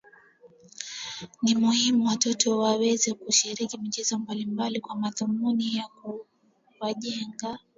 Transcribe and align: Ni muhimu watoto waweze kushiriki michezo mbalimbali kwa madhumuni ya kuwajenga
Ni 1.41 1.55
muhimu 1.55 2.07
watoto 2.07 2.57
waweze 2.57 3.13
kushiriki 3.13 3.77
michezo 3.79 4.17
mbalimbali 4.19 4.79
kwa 4.81 4.95
madhumuni 4.95 5.75
ya 5.75 5.87
kuwajenga 6.79 7.59